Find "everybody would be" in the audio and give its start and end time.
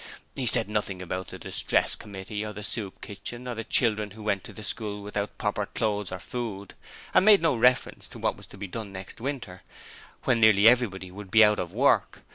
10.67-11.43